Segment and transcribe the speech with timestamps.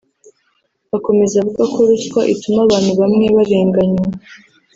[0.97, 4.05] Akomeza avuga ko ruswa ituma abantu bamwe barenganywa